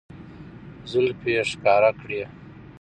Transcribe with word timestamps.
زلفې 0.91 1.31
يې 1.35 1.43
ښکاره 1.51 1.91
کړې 1.99 2.21